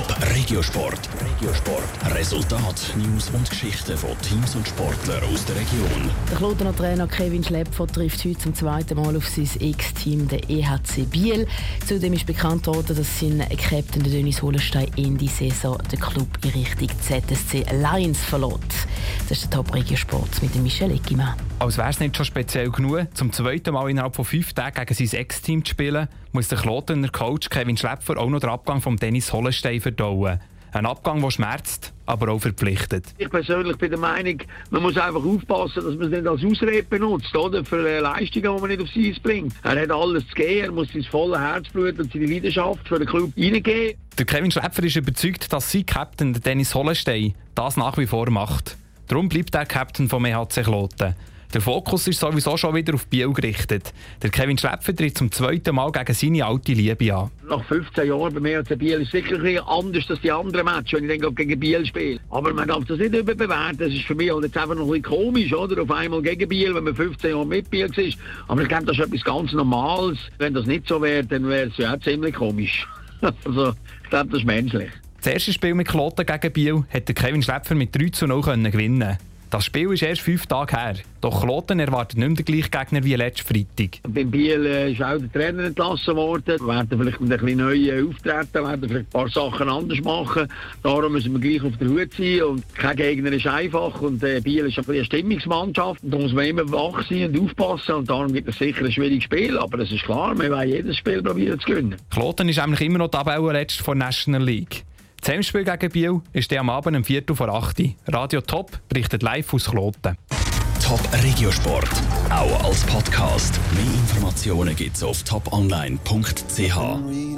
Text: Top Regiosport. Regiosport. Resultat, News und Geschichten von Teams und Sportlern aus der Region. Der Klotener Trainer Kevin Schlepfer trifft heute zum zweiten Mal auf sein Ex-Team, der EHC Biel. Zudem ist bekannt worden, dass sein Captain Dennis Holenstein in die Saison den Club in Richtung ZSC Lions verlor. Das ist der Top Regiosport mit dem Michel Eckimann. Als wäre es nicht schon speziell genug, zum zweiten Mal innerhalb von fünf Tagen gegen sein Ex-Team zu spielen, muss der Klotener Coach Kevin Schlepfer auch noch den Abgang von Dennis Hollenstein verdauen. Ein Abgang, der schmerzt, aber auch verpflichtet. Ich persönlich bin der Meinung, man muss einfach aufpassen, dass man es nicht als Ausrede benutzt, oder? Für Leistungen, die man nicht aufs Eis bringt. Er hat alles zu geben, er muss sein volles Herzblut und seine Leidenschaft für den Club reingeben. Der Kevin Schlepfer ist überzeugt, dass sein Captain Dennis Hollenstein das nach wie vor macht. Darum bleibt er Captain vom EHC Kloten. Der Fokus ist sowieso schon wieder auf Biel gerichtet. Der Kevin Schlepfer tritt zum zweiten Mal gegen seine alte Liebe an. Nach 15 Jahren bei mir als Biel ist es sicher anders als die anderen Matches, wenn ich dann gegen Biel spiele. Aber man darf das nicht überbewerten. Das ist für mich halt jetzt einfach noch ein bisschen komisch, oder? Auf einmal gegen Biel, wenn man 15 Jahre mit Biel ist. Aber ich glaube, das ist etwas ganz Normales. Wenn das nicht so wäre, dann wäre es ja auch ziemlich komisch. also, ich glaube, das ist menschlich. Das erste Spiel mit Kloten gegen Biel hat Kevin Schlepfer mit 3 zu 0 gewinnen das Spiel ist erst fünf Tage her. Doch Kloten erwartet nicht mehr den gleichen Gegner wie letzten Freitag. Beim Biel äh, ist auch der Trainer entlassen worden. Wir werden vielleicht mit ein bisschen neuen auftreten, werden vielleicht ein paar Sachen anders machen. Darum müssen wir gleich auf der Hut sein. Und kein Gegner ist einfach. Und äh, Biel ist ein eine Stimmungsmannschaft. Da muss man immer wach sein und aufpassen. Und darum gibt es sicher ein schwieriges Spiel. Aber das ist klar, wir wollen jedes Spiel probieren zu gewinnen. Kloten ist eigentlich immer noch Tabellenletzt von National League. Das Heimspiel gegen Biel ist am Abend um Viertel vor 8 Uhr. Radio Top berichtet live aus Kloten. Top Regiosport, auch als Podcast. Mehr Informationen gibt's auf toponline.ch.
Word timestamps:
Top 0.00 0.16
Regiosport. 0.34 0.98
Regiosport. 1.20 2.14
Resultat, 2.14 2.94
News 2.96 3.28
und 3.34 3.50
Geschichten 3.50 3.98
von 3.98 4.18
Teams 4.22 4.54
und 4.54 4.66
Sportlern 4.66 5.22
aus 5.24 5.44
der 5.44 5.56
Region. 5.56 6.10
Der 6.30 6.38
Klotener 6.38 6.74
Trainer 6.74 7.06
Kevin 7.06 7.44
Schlepfer 7.44 7.86
trifft 7.86 8.24
heute 8.24 8.38
zum 8.38 8.54
zweiten 8.54 8.98
Mal 8.98 9.14
auf 9.14 9.28
sein 9.28 9.48
Ex-Team, 9.60 10.26
der 10.28 10.48
EHC 10.48 11.04
Biel. 11.10 11.46
Zudem 11.86 12.14
ist 12.14 12.24
bekannt 12.24 12.66
worden, 12.66 12.96
dass 12.96 13.20
sein 13.20 13.44
Captain 13.58 14.02
Dennis 14.02 14.40
Holenstein 14.40 14.90
in 14.96 15.18
die 15.18 15.28
Saison 15.28 15.76
den 15.92 16.00
Club 16.00 16.28
in 16.44 16.50
Richtung 16.50 16.88
ZSC 17.02 17.66
Lions 17.70 18.20
verlor. 18.20 18.58
Das 19.30 19.38
ist 19.38 19.52
der 19.52 19.62
Top 19.62 19.72
Regiosport 19.72 20.42
mit 20.42 20.52
dem 20.56 20.64
Michel 20.64 20.90
Eckimann. 20.90 21.36
Als 21.60 21.78
wäre 21.78 21.88
es 21.88 22.00
nicht 22.00 22.16
schon 22.16 22.26
speziell 22.26 22.68
genug, 22.68 23.06
zum 23.14 23.32
zweiten 23.32 23.72
Mal 23.72 23.88
innerhalb 23.88 24.16
von 24.16 24.24
fünf 24.24 24.52
Tagen 24.54 24.84
gegen 24.84 25.06
sein 25.06 25.20
Ex-Team 25.20 25.64
zu 25.64 25.70
spielen, 25.70 26.08
muss 26.32 26.48
der 26.48 26.58
Klotener 26.58 27.10
Coach 27.10 27.48
Kevin 27.48 27.76
Schlepfer 27.76 28.18
auch 28.18 28.28
noch 28.28 28.40
den 28.40 28.50
Abgang 28.50 28.80
von 28.80 28.96
Dennis 28.96 29.32
Hollenstein 29.32 29.80
verdauen. 29.80 30.40
Ein 30.72 30.84
Abgang, 30.84 31.22
der 31.22 31.30
schmerzt, 31.30 31.92
aber 32.06 32.32
auch 32.32 32.40
verpflichtet. 32.40 33.04
Ich 33.18 33.30
persönlich 33.30 33.76
bin 33.76 33.90
der 33.90 34.00
Meinung, 34.00 34.38
man 34.70 34.82
muss 34.82 34.96
einfach 34.96 35.24
aufpassen, 35.24 35.84
dass 35.84 35.94
man 35.94 36.02
es 36.02 36.10
nicht 36.10 36.26
als 36.26 36.44
Ausrede 36.44 36.82
benutzt, 36.82 37.36
oder? 37.36 37.64
Für 37.64 38.00
Leistungen, 38.00 38.56
die 38.56 38.60
man 38.60 38.68
nicht 38.68 38.82
aufs 38.82 38.96
Eis 38.96 39.20
bringt. 39.20 39.54
Er 39.62 39.80
hat 39.80 39.92
alles 39.92 40.26
zu 40.26 40.34
geben, 40.34 40.64
er 40.64 40.72
muss 40.72 40.92
sein 40.92 41.04
volles 41.04 41.38
Herzblut 41.38 42.00
und 42.00 42.12
seine 42.12 42.26
Leidenschaft 42.26 42.88
für 42.88 42.98
den 42.98 43.06
Club 43.06 43.32
reingeben. 43.36 43.96
Der 44.18 44.26
Kevin 44.26 44.50
Schlepfer 44.50 44.82
ist 44.82 44.96
überzeugt, 44.96 45.52
dass 45.52 45.70
sein 45.70 45.86
Captain 45.86 46.32
Dennis 46.32 46.74
Hollenstein 46.74 47.34
das 47.54 47.76
nach 47.76 47.96
wie 47.96 48.08
vor 48.08 48.28
macht. 48.28 48.76
Darum 49.10 49.28
bleibt 49.28 49.52
er 49.56 49.66
Captain 49.66 50.08
vom 50.08 50.24
EHC 50.24 50.62
Kloten. 50.62 51.16
Der 51.52 51.60
Fokus 51.60 52.06
ist 52.06 52.20
sowieso 52.20 52.56
schon 52.56 52.76
wieder 52.76 52.94
auf 52.94 53.08
Biel 53.08 53.32
gerichtet. 53.32 53.92
Der 54.22 54.30
Kevin 54.30 54.56
Schlepfer 54.56 54.94
tritt 54.94 55.18
zum 55.18 55.32
zweiten 55.32 55.74
Mal 55.74 55.90
gegen 55.90 56.14
seine 56.14 56.46
alte 56.46 56.74
Liebe 56.74 57.12
an. 57.12 57.28
Nach 57.48 57.64
15 57.64 58.06
Jahren 58.06 58.32
bei 58.32 58.38
mir 58.38 58.58
als 58.58 58.68
Biel 58.68 59.00
ist 59.00 59.12
es 59.12 59.24
sicher 59.24 59.68
anders 59.68 60.08
als 60.08 60.20
die 60.20 60.30
anderen 60.30 60.64
Matches, 60.64 61.02
wenn 61.02 61.10
ich 61.10 61.20
dann 61.20 61.34
gegen 61.34 61.58
Biel 61.58 61.84
spiele. 61.84 62.20
Aber 62.30 62.54
man 62.54 62.68
darf 62.68 62.84
das 62.84 63.00
nicht 63.00 63.12
überbewerten. 63.12 63.78
Das 63.78 63.88
ist 63.92 64.04
für 64.04 64.14
mich 64.14 64.32
halt 64.32 64.44
jetzt 64.44 64.56
einfach 64.56 64.76
noch 64.76 64.84
ein 64.84 65.02
bisschen 65.02 65.02
komisch, 65.02 65.52
oder? 65.52 65.82
Auf 65.82 65.90
einmal 65.90 66.22
gegen 66.22 66.48
Biel, 66.48 66.72
wenn 66.72 66.84
man 66.84 66.94
15 66.94 67.30
Jahre 67.30 67.44
mit 67.44 67.68
Biel 67.68 67.86
ist. 67.86 68.16
Aber 68.46 68.62
ich 68.62 68.68
glaube, 68.68 68.84
das 68.84 68.96
ist 68.96 69.06
etwas 69.06 69.24
ganz 69.24 69.52
Normales. 69.52 70.18
Wenn 70.38 70.54
das 70.54 70.66
nicht 70.66 70.86
so 70.86 71.02
wäre, 71.02 71.24
dann 71.24 71.48
wäre 71.48 71.68
es 71.68 71.76
ja 71.78 71.94
auch 71.94 72.00
ziemlich 72.00 72.36
komisch. 72.36 72.86
also, 73.22 73.72
ich 74.04 74.10
glaube, 74.10 74.30
das 74.30 74.38
ist 74.38 74.46
menschlich. 74.46 74.90
Das 75.22 75.34
erste 75.34 75.52
Spiel 75.52 75.74
mit 75.74 75.86
Kloten 75.86 76.24
gegen 76.24 76.52
Biel 76.52 76.84
hat 76.92 77.14
Kevin 77.14 77.42
Schlepfer 77.42 77.74
mit 77.74 77.94
3 77.94 78.08
zu 78.08 78.26
0 78.26 78.40
gewinnen 78.70 79.18
das 79.50 79.64
Spiel 79.64 79.92
ist 79.92 80.02
erst 80.02 80.22
fünf 80.22 80.46
Tage 80.46 80.76
her. 80.76 80.94
Doch 81.20 81.42
Kloten 81.42 81.80
erwartet 81.80 82.18
nicht 82.18 82.28
mehr 82.28 82.36
den 82.36 82.44
gleichen 82.44 82.70
Gegner 82.70 83.04
wie 83.04 83.16
letzten 83.16 83.46
Freitag. 83.48 83.98
Beim 84.08 84.30
Biel 84.30 84.64
äh, 84.64 84.92
ist 84.92 85.02
auch 85.02 85.18
der 85.18 85.32
Trainer 85.32 85.64
entlassen 85.64 86.14
worden. 86.14 86.60
Wir 86.60 86.66
werden 86.68 86.88
vielleicht 86.88 87.20
mit 87.20 87.32
ein 87.32 87.40
bisschen 87.40 87.58
neuen 87.58 88.08
auftreten, 88.08 88.54
werden 88.54 88.88
vielleicht 88.88 89.06
ein 89.06 89.10
paar 89.10 89.28
Sachen 89.28 89.68
anders 89.68 90.00
machen. 90.02 90.46
Darum 90.84 91.12
müssen 91.12 91.32
wir 91.32 91.40
gleich 91.40 91.68
auf 91.68 91.76
der 91.78 91.88
Hut 91.88 92.12
sein. 92.16 92.42
Und 92.42 92.74
kein 92.76 92.96
Gegner 92.96 93.32
ist 93.32 93.46
einfach. 93.48 94.00
Und 94.00 94.22
äh, 94.22 94.40
Biel 94.40 94.66
ist 94.66 94.78
ein 94.78 94.88
eine 94.88 95.04
Stimmungsmannschaft. 95.04 96.00
Da 96.02 96.16
muss 96.16 96.32
man 96.32 96.44
immer 96.44 96.70
wach 96.70 97.04
sein 97.08 97.34
und 97.34 97.40
aufpassen. 97.40 97.96
Und 97.96 98.08
darum 98.08 98.32
gibt 98.32 98.48
es 98.48 98.56
sicher 98.56 98.84
ein 98.84 98.92
schwieriges 98.92 99.24
Spiel. 99.24 99.58
Aber 99.58 99.78
das 99.78 99.90
ist 99.90 100.04
klar, 100.04 100.38
wir 100.38 100.50
wollen 100.50 100.68
jedes 100.68 100.96
Spiel 100.96 101.22
probieren 101.22 101.58
zu 101.58 101.66
gewinnen. 101.66 101.96
Kloten 102.10 102.48
ist 102.48 102.60
eigentlich 102.60 102.82
immer 102.82 102.98
noch 102.98 103.08
Tabellenletzt 103.08 103.80
von 103.80 103.98
National 103.98 104.44
League. 104.44 104.84
Das 105.20 105.34
Heimspiel 105.34 105.64
gegen 105.64 105.90
Biel 105.90 106.20
ist 106.32 106.50
am 106.56 106.70
Abend 106.70 106.96
um 106.96 107.04
Viertel 107.04 107.36
vor 107.36 107.48
8 107.50 107.80
Uhr. 107.80 107.90
Radio 108.08 108.40
Top 108.40 108.80
berichtet 108.88 109.22
live 109.22 109.52
aus 109.52 109.70
Kloten. 109.70 110.16
Top 110.82 111.00
Regiosport, 111.22 111.90
auch 112.30 112.64
als 112.64 112.84
Podcast. 112.86 113.60
Mehr 113.74 113.84
Informationen 113.84 114.74
gibt's 114.74 115.02
auf 115.02 115.22
toponline.ch. 115.22 117.20